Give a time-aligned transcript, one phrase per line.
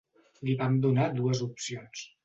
[0.47, 2.07] Li vam donar dues opcions.